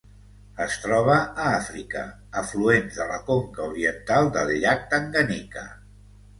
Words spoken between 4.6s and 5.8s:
llac Tanganyika.